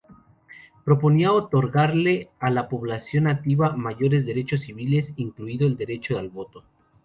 Proponía 0.83 1.31
otorgarle 1.31 2.31
a 2.39 2.49
la 2.49 2.67
población 2.69 3.25
nativa 3.25 3.77
mayores 3.77 4.25
derechos 4.25 4.61
civiles, 4.61 5.13
incluido 5.15 5.67
el 5.67 5.77
derecho 5.77 6.17
al 6.17 6.29
voto. 6.29 6.63